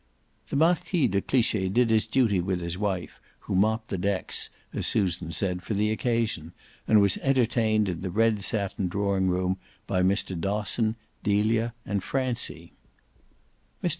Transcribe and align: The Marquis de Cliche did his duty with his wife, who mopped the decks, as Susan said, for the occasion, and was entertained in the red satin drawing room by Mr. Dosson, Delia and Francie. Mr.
The 0.49 0.55
Marquis 0.55 1.07
de 1.07 1.21
Cliche 1.21 1.69
did 1.69 1.91
his 1.91 2.07
duty 2.07 2.39
with 2.41 2.59
his 2.59 2.75
wife, 2.75 3.21
who 3.41 3.53
mopped 3.53 3.89
the 3.89 3.99
decks, 3.99 4.49
as 4.73 4.87
Susan 4.87 5.31
said, 5.31 5.61
for 5.61 5.75
the 5.75 5.91
occasion, 5.91 6.53
and 6.87 6.99
was 6.99 7.19
entertained 7.19 7.87
in 7.87 8.01
the 8.01 8.09
red 8.09 8.41
satin 8.43 8.87
drawing 8.87 9.27
room 9.27 9.57
by 9.85 10.01
Mr. 10.01 10.35
Dosson, 10.35 10.95
Delia 11.21 11.75
and 11.85 12.01
Francie. 12.03 12.73
Mr. 13.83 13.89